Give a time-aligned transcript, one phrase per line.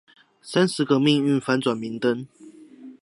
[0.41, 2.25] 三十個命運翻轉明燈